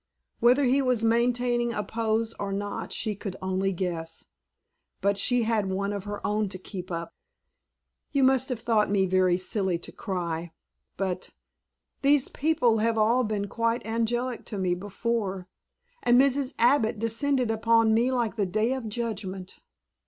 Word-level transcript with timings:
Whether 0.39 0.63
he 0.63 0.81
was 0.81 1.03
maintaining 1.03 1.73
a 1.73 1.83
pose 1.83 2.33
or 2.39 2.51
not 2.51 2.91
she 2.91 3.13
could 3.13 3.35
only 3.39 3.71
guess, 3.71 4.25
but 4.99 5.15
she 5.15 5.43
had 5.43 5.67
one 5.69 5.93
of 5.93 6.05
her 6.05 6.25
own 6.25 6.49
to 6.49 6.57
keep 6.57 6.89
up. 6.89 7.13
"You 8.11 8.23
must 8.23 8.49
have 8.49 8.59
thought 8.59 8.89
me 8.89 9.05
very 9.05 9.37
silly 9.37 9.77
to 9.77 9.91
cry 9.91 10.53
but 10.97 11.35
these 12.01 12.29
people 12.29 12.79
have 12.79 12.97
all 12.97 13.23
been 13.23 13.47
quite 13.47 13.85
angelic 13.85 14.43
to 14.45 14.57
me 14.57 14.73
before, 14.73 15.47
and 16.01 16.19
Mrs. 16.19 16.55
Abbott 16.57 16.97
descended 16.97 17.51
upon 17.51 17.93
me 17.93 18.11
like 18.11 18.37
the 18.37 18.47
Day 18.47 18.73
of 18.73 18.89
Judgment." 18.89 19.59